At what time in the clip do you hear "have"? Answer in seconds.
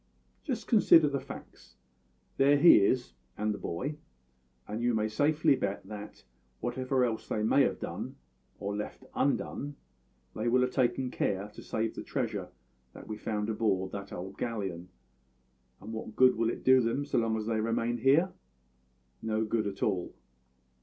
7.61-7.79, 10.61-10.71